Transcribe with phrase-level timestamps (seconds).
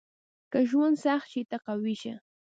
[0.51, 2.13] •که ژوند سخت شي، ته قوي شه.